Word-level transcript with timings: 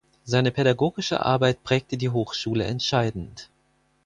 Seine 0.23 0.49
pädagogische 0.49 1.23
Arbeit 1.23 1.63
prägte 1.63 1.95
die 1.95 2.09
Hochschule 2.09 2.63
entscheidend. 2.63 3.51